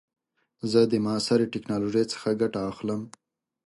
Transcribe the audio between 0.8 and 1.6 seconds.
د معاصر